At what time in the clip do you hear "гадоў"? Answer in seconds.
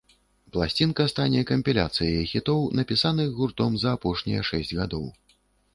4.81-5.05